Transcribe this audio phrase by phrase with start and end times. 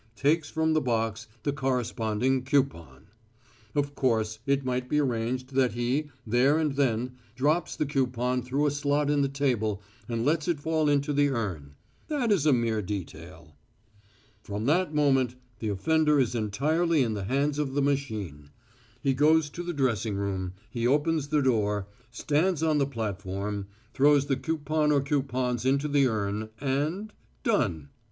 [0.15, 3.05] takes from the box the corresponding coupon.
[3.75, 8.65] Of course, it might be arranged that he, there and then, drops the coupon through
[8.65, 11.75] a slot in the table and lets it fall into the urn;
[12.07, 13.55] that is a mere detail.
[14.41, 18.49] "From that moment the offender is entirely in the hands of the machine.
[19.03, 24.25] He goes to the dressing room, he opens the door, stands on the platform, throws
[24.25, 27.13] the coupon or coupons into the urn, and...
[27.43, 27.89] done!